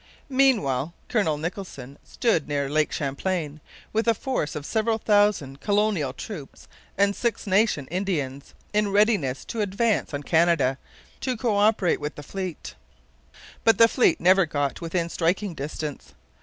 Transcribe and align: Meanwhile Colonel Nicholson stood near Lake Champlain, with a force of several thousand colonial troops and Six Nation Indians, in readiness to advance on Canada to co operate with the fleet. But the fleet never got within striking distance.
Meanwhile 0.29 0.95
Colonel 1.09 1.37
Nicholson 1.37 1.99
stood 2.03 2.47
near 2.47 2.67
Lake 2.67 2.91
Champlain, 2.91 3.61
with 3.93 4.07
a 4.07 4.15
force 4.15 4.55
of 4.55 4.65
several 4.65 4.97
thousand 4.97 5.61
colonial 5.61 6.11
troops 6.11 6.67
and 6.97 7.15
Six 7.15 7.45
Nation 7.45 7.87
Indians, 7.91 8.55
in 8.73 8.87
readiness 8.91 9.45
to 9.45 9.61
advance 9.61 10.11
on 10.11 10.23
Canada 10.23 10.79
to 11.19 11.37
co 11.37 11.55
operate 11.55 12.01
with 12.01 12.15
the 12.15 12.23
fleet. 12.23 12.73
But 13.63 13.77
the 13.77 13.87
fleet 13.87 14.19
never 14.19 14.47
got 14.47 14.81
within 14.81 15.07
striking 15.07 15.53
distance. 15.53 16.15